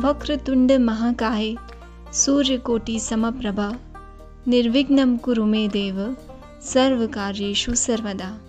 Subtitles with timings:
[0.00, 1.54] वक्रतुंड महाकाय,
[2.12, 3.76] सूर्यकोटि समप्रभा,
[4.48, 6.16] निर्विघ्नं कुरु मे देव
[6.62, 8.40] सर्व कार्येषु सर्वदा।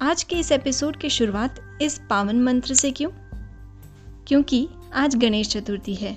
[0.00, 3.10] आज के इस एपिसोड की शुरुआत इस पावन मंत्र से क्यों?
[4.26, 6.14] क्योंकि आज गणेश चतुर्थी है।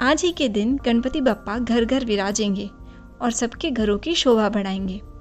[0.00, 2.70] आज ही के दिन गणपति बप्पा घर घर विराजेंगे
[3.22, 5.11] और सबके घरों की शोभा बढ़ाएँगे।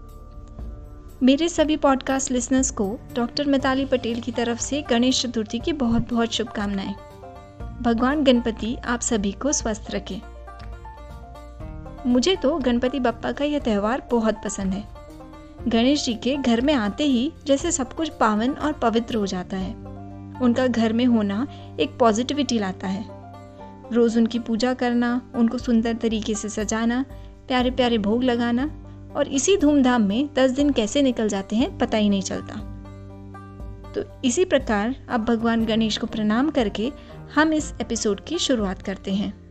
[1.23, 6.13] मेरे सभी पॉडकास्ट लिसनर्स को डॉक्टर मिताली पटेल की तरफ़ से गणेश चतुर्थी की बहुत
[6.13, 6.93] बहुत शुभकामनाएँ।
[7.81, 10.21] भगवान गणपति आप सभी को स्वस्थ रखें।
[12.11, 14.87] मुझे तो गणपति बप्पा का यह त्यौहार बहुत पसंद है।
[15.67, 19.57] गणेश जी के घर में आते ही जैसे सब कुछ पावन और पवित्र हो जाता
[19.57, 19.73] है।
[20.41, 21.47] उनका घर में होना
[21.79, 23.05] एक पॉजिटिविटी लाता है।
[23.93, 27.05] रोज़ उनकी पूजा करना, उनको सुंदर तरीके से सजाना
[27.47, 28.77] प्यारे प्यारे भोग लगाना
[29.15, 32.67] और इसी धूमधाम में दस दिन कैसे निकल जाते हैं, पता ही नहीं चलता।
[33.91, 36.91] तो इसी प्रकार अब भगवान गणेश को प्रणाम करके
[37.35, 39.41] हम इस एपिसोड की शुरुआत करते हैं।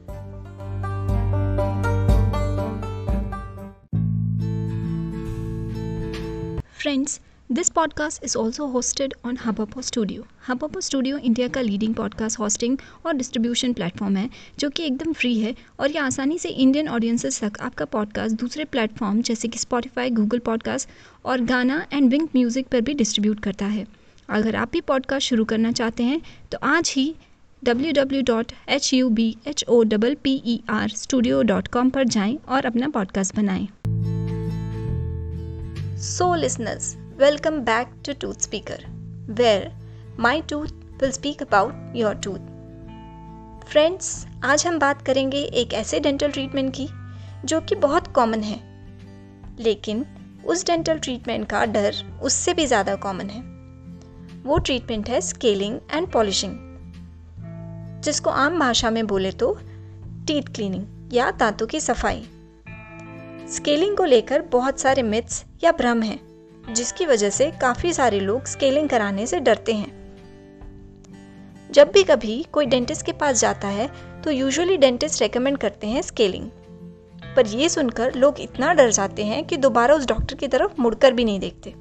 [6.72, 7.20] Friends
[7.52, 12.78] this podcast is also hosted on Hubhopper studio Hubhopper studio India का लीडिंग पॉडकास्ट होस्टिंग
[13.06, 17.44] और डिस्ट्रीब्यूशन प्लेटफॉर्म है जो कि एकदम फ्री है और ये आसानी से इंडियन ऑडियंसेस
[17.44, 20.88] तक आपका पॉडकास्ट दूसरे प्लेटफॉर्म जैसे कि स्पॉटिफाई गूगल पॉडकास्ट
[21.24, 23.86] और गाना एंड विंक म्यूज़िक पर भी डिस्ट्रीब्यूट करता है।
[24.28, 26.20] अगर आप भी पॉडकास्ट शुरू करना चाहते हैं
[26.52, 27.14] तो आज ही
[27.64, 31.90] W W dot H U B H O double P E R studio dot com
[31.90, 33.68] पर जाएँ और अपना पॉडकास्ट बनाएँ।
[36.02, 38.78] So, listeners, welcome back to Tooth Speaker,
[39.36, 39.70] where
[40.16, 42.46] my tooth will speak about your tooth.
[43.66, 44.06] Friends
[44.44, 46.88] आज हम बात करेंगे एक ऐसे डेंटल ट्रीटमेंट की
[47.44, 48.58] जो कि बहुत कॉमन है।
[49.58, 50.04] लेकिन
[50.46, 53.42] उस डेंटल ट्रीटमेंट का डर उससे भी ज़्यादा कॉमन है।
[54.42, 56.56] वो ट्रीटमेंट है स्केलिंग एंड पॉलिशिंग
[58.04, 59.52] जिसको आम भाषा में बोले तो
[60.26, 62.24] टीथ क्लीनिंग या दांतों की सफ़ाई।
[63.50, 66.29] स्केलिंग को लेकर बहुत सारे मिथ्स या भ्रम हैं।
[66.70, 69.98] जिसकी वजह से काफ़ी सारे लोग स्केलिंग कराने से डरते हैं।
[71.70, 73.90] जब भी कभी कोई डेंटिस्ट के पास जाता है
[74.22, 76.50] तो यूजुअली डेंटिस्ट रेकमेंड करते हैं स्केलिंग
[77.36, 81.12] पर यह सुनकर लोग इतना डर जाते हैं कि दोबारा उस डॉक्टर की तरफ़ मुड़कर
[81.12, 81.74] भी नहीं देखते।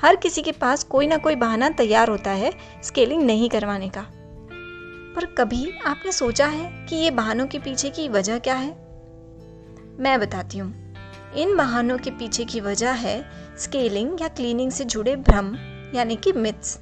[0.00, 4.06] हर किसी के पास कोई ना कोई बहाना तैयार होता है स्केलिंग नहीं करवाने का।
[5.16, 8.70] पर कभी आपने सोचा है कि ये बहानों के पीछे की वजह क्या है?
[9.98, 10.94] मैं बताती हूँ।
[11.36, 13.24] इन बहानों के पीछे की वजह है
[13.62, 15.54] स्केलिंग या क्लीनिंग से जुड़े भ्रम,
[15.94, 16.76] यानी कि मिथ्स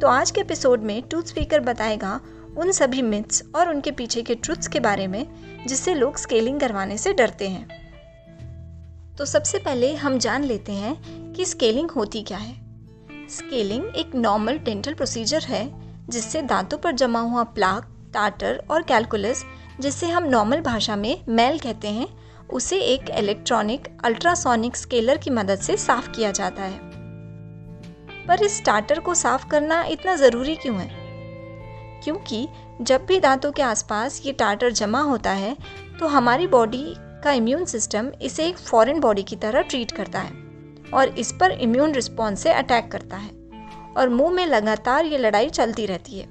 [0.00, 2.20] तो आज के एपिसोड में टूथ स्पीकर बताएगा
[2.58, 5.26] उन सभी मिथ्स और उनके पीछे के ट्रुथ्स के बारे में,
[5.66, 7.68] जिससे लोग स्केलिंग करवाने से डरते हैं।
[9.18, 12.54] तो सबसे पहले हम जान लेते हैं कि स्केलिंग होती क्या है।
[13.28, 15.64] स्केलिंग एक नॉर्मल डेंटल प्रोसीजर है,
[16.08, 19.44] जिससे दांतों पर जमा हुआ प्लाक टाटर और कैलकुलस
[19.80, 22.08] जिसे हम नॉर्मल भाषा में मैल कहते हैं
[22.52, 26.78] उसे एक इलेक्ट्रॉनिक अल्ट्रासोनिक स्केलर की मदद से साफ़ किया जाता है।
[28.26, 30.90] पर इस स्टार्टर को साफ़ करना इतना ज़रूरी क्यों है?
[32.04, 32.48] क्योंकि
[32.80, 35.56] जब भी दांतों के आसपास ये टाटर जमा होता है
[36.00, 36.94] तो हमारी बॉडी
[37.24, 40.32] का इम्यून सिस्टम इसे एक फॉरेन बॉडी की तरह ट्रीट करता है
[40.94, 43.30] और इस पर इम्यून रिस्पॉन्स से अटैक करता है
[43.96, 46.28] और मुँह में लगातार ये लड़ाई चलती रहती है,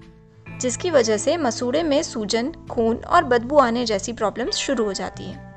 [0.59, 5.23] जिसकी वजह से मसूड़े में सूजन, खून और बदबू आने जैसी प्रॉब्लम्स शुरू हो जाती
[5.23, 5.48] हैं।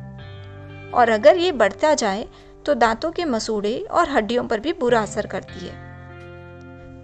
[0.95, 2.29] और अगर ये बढ़ता जाए
[2.67, 5.81] तो दांतों के मसूड़े और हड्डियों पर भी बुरा असर करती है।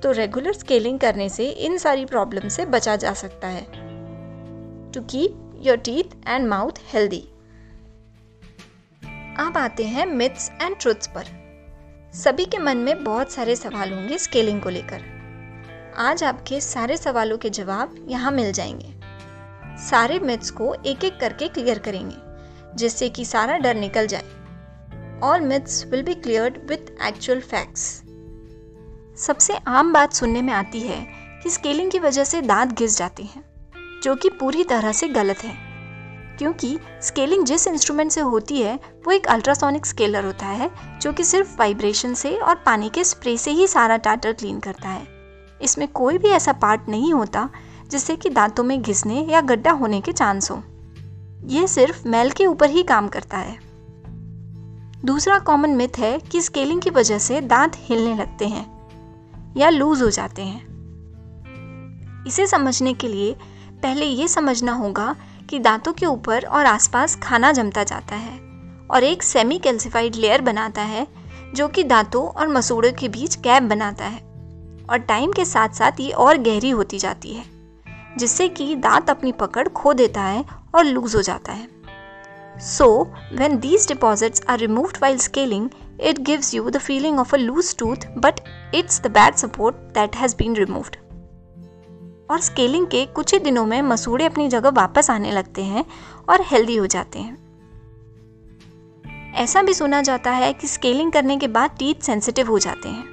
[0.00, 3.64] तो रेगुलर स्केलिंग करने से इन सारी प्रॉब्लम से बचा जा सकता है।
[4.92, 7.20] To keep your teeth and mouth healthy
[9.38, 11.24] अब आते हैं मिथ्स एंड ट्रुथ्स पर।
[12.14, 15.02] सभी के मन में बहुत सारे सवाल होंगे स्केलिंग को लेकर।
[15.98, 18.94] आज आपके सारे सवालों के जवाब यहाँ मिल जाएँगे।
[19.84, 22.27] सारे मिथ्स को एक एक करके क्लियर करेंगे।
[22.74, 24.24] जिससे कि सारा डर निकल जाए।
[25.22, 28.02] All myths will be cleared with actual facts
[29.16, 31.06] सबसे आम बात सुनने में आती है
[31.42, 33.44] कि स्केलिंग की वजह से दांत घिस जाते हैं,
[34.02, 35.68] जो कि पूरी तरह से गलत है।
[36.38, 40.70] क्योंकि स्केलिंग जिस इंस्ट्रूमेंट से होती है, वो एक अल्ट्रासोनिक स्केलर होता है,
[41.00, 44.88] जो कि सिर्फ़ वाइब्रेशन से और पानी के स्प्रे से ही सारा टाटर क्लीन करता
[44.88, 45.08] है।
[45.62, 47.50] इसमें कोई भी ऐसा पार्ट नहीं होता
[47.88, 50.62] जिससे कि दांतों में घिसने या गड्ढा होने के चांस हो।
[51.48, 53.58] यह सिर्फ़ मैल के ऊपर ही काम करता है।
[55.04, 58.66] दूसरा कॉमन मिथ है कि स्केलिंग की वजह से दांत हिलने लगते हैं
[59.56, 60.66] या लूज हो जाते हैं।
[62.26, 63.36] इसे समझने के लिए
[63.82, 65.16] पहले ये समझना होगा
[65.50, 68.38] कि दांतों के ऊपर और आसपास खाना जमता जाता है
[68.90, 71.06] और एक सेमी कैल्सिफाइड लेयर बनाता है
[71.54, 74.20] जो कि दांतों और मसूड़ों के बीच कैप बनाता है
[74.90, 77.57] और टाइम के साथ साथ ये और गहरी होती जाती है।
[78.16, 80.44] जिससे कि दांत अपनी पकड़ खो देता है
[80.74, 81.68] और लूज हो जाता है।
[82.60, 85.70] So when these deposits are removed while scaling
[86.00, 88.40] it gives you the feeling of a loose tooth but
[88.74, 90.96] it's the bad support that has been removed
[92.30, 95.84] और स्केलिंग के कुछ ही दिनों में मसूड़े अपनी जगह वापस आने लगते हैं
[96.28, 97.48] और हेल्दी हो जाते हैं।
[99.34, 103.04] ऐसा भी सुना जाता है कि स्केलिंग करने के बाद टीथ सेंसिटिव हो जाते हैं।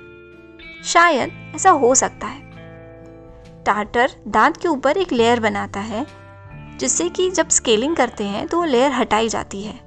[0.86, 2.45] शायद ऐसा हो सकता है।
[3.66, 6.06] टार्टर दांत के ऊपर एक लेयर बनाता है,
[6.80, 9.80] जिससे कि जब स्केलिंग करते हैं तो वो लेयर हटाई जाती है।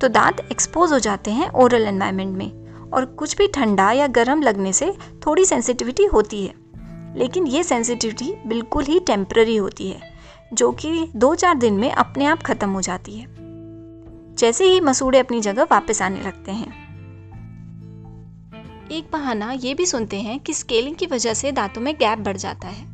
[0.00, 4.42] तो दांत एक्सपोज हो जाते हैं ओरल एनवायरनमेंट में और कुछ भी ठंडा या गर्म
[4.42, 4.92] लगने से
[5.26, 6.54] थोड़ी सेंसिटिविटी होती है।
[7.16, 10.00] लेकिन ये सेंसिटिविटी बिल्कुल ही टेम्प्ररी होती है,
[10.52, 13.26] जो कि दो चार दिन में अपने आप ख़त्म हो जाती है।
[14.34, 16.90] जैसे ही मसूड़े अपनी जगह वापस आने लगते हैं।
[18.92, 22.36] एक बहाना ये भी सुनते हैं कि स्केलिंग की वजह से दांतों में गैप बढ़
[22.36, 22.89] जाता है।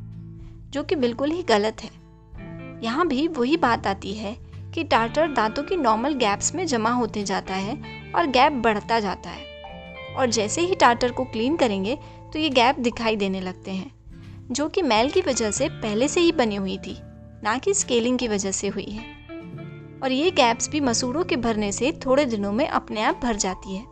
[0.71, 1.91] जो कि बिल्कुल ही गलत है।
[2.85, 4.37] यहाँ भी वही बात आती है
[4.75, 7.77] कि टार्टर दांतों की नॉर्मल गैप्स में जमा होते जाता है
[8.15, 9.45] और गैप बढ़ता जाता है।
[10.17, 11.99] और जैसे ही टार्टर को क्लीन करेंगे
[12.33, 13.91] तो ये गैप दिखाई देने लगते हैं,
[14.51, 16.97] जो कि मैल की वजह से पहले से ही बनी हुई थी,
[17.45, 19.05] ना कि स्केलिंग की वजह से हुई है।
[20.03, 23.77] और ये गैप्स भी मसूड़ों के भरने से थोड़े दिनों में अपने आप भर जाती
[23.77, 23.85] है।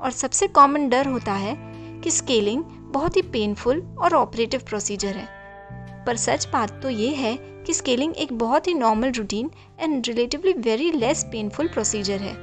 [0.00, 1.56] और सबसे कॉमन डर होता है
[2.00, 5.41] कि स्केलिंग बहुत ही पेनफुल और ऑपरेटिव प्रोसीजर है।
[6.06, 9.50] पर सच बात तो ये है कि स्केलिंग एक बहुत ही normal routine
[9.80, 12.34] and relatively very less painful procedure है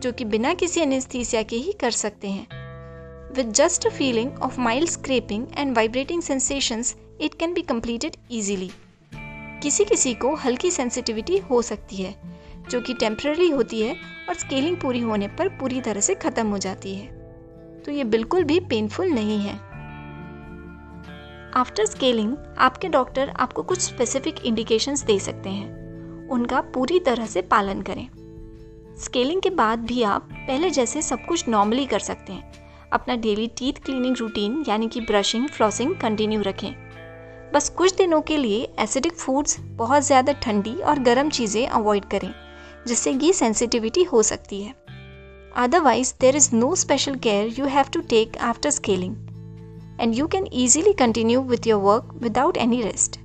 [0.00, 2.46] जो कि बिना किसी एनेस्थीसिया के ही कर सकते हैं।
[3.34, 8.70] With just a feeling of mild scraping and vibrating sensations, it can be completed easily.
[9.62, 12.14] किसी किसी को हल्की सेंसिटिविटी हो सकती है
[12.70, 13.96] जो कि टेम्पररी होती है
[14.28, 17.06] और स्केलिंग पूरी होने पर पूरी तरह से ख़त्म हो जाती है।
[17.86, 19.75] तो ये बिल्कुल भी पेनफुल नहीं है।
[21.56, 27.42] आफ्टर स्केलिंग आपके डॉक्टर आपको कुछ स्पेसिफिक इंडिकेशंस दे सकते हैं। उनका पूरी तरह से
[27.42, 28.08] पालन करें।
[28.96, 33.46] स्केलिंग के बाद भी आप पहले जैसे सब कुछ नॉर्मली कर सकते हैं। अपना डेली
[33.58, 36.72] टीथ क्लीनिंग रूटीन यानी कि ब्रशिंग फ्लॉसिंग कंटिन्यू रखें।
[37.54, 42.32] बस कुछ दिनों के लिए एसिडिक फूड्स बहुत ज़्यादा ठंडी और गर्म चीज़ें अवॉइड करें,
[42.86, 44.74] जिससे ये सेंसिटिविटी हो सकती है।
[45.56, 49.16] Otherwise there is no special care you have to take after scaling
[50.00, 53.18] and you can easily continue with your work without any rest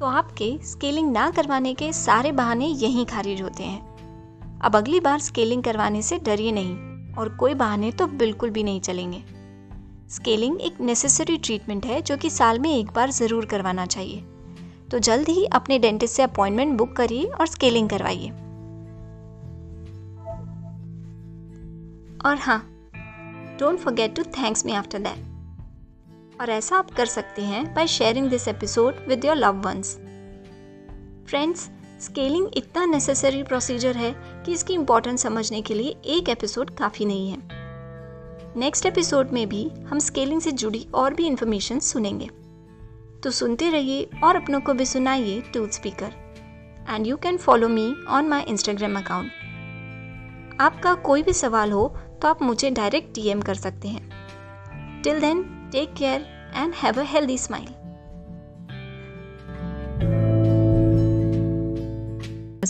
[0.00, 5.20] तो आपके स्केलिंग ना करवाने के सारे बहाने यहीं खारिज होते हैं। अब अगली बार
[5.20, 9.22] स्केलिंग करवाने से डरिए नहीं और कोई बहाने तो बिल्कुल भी नहीं चलेंगे।
[10.10, 14.24] स्केलिंग एक नेसेसरी ट्रीटमेंट है जो कि साल में एक बार ज़रूर करवाना चाहिए।
[14.90, 18.28] तो जल्द ही अपने डेंटिस्ट से अपॉइंटमेंट बुक करिए और स्केलिंग करवाइए।
[22.20, 22.58] और हाँ
[23.58, 28.30] don't forget to thanks me after that और ऐसा आप कर सकते हैं by sharing
[28.30, 29.96] this episode with your love ones
[31.28, 31.70] friends
[32.00, 34.14] scaling इतना नेसेसरी प्रोसीजर है
[34.46, 37.38] कि इसकी इम्पोर्टेंस समझने के लिए एक एपिसोड काफ़ी नहीं है।
[38.56, 42.30] नेक्स्ट एपिसोड में भी हम स्केलिंग से जुड़ी और भी इंफॉर्मेशन सुनेंगे।
[43.22, 46.12] तो सुनते रहिए और अपनों को भी सुनाइए tooth speaker
[46.90, 49.30] and you can follow me on my Instagram account
[50.60, 55.42] आपका कोई भी सवाल हो तो आप मुझे डायरेक्ट डीएम कर सकते हैं। Till then
[55.72, 57.68] take care and have a healthy smile